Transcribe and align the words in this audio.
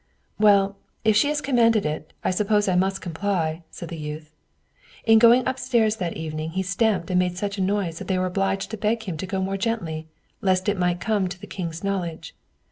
"Well, 0.39 0.77
if 1.05 1.15
she 1.15 1.27
has 1.27 1.41
commanded 1.41 1.85
it, 1.85 2.11
I 2.23 2.31
suppose 2.31 2.67
I 2.67 2.75
must 2.75 3.01
comply," 3.01 3.61
said 3.69 3.89
the 3.89 3.97
youth. 3.99 4.33
In 5.05 5.19
going 5.19 5.47
up 5.47 5.59
stairs 5.59 5.97
that 5.97 6.17
evening 6.17 6.49
he 6.53 6.63
stamped 6.63 7.11
and 7.11 7.19
made 7.19 7.37
such 7.37 7.59
a 7.59 7.61
noise 7.61 7.99
that 7.99 8.07
they 8.07 8.17
were 8.17 8.25
obliged 8.25 8.71
to 8.71 8.77
beg 8.77 9.03
of 9.03 9.03
him 9.07 9.17
to 9.17 9.27
go 9.27 9.39
more 9.43 9.57
gently, 9.57 10.07
lest 10.41 10.67
it 10.67 10.79
might 10.79 11.01
come 11.01 11.27
to 11.27 11.39
the 11.39 11.45
king's 11.45 11.83
knowledge. 11.83 12.33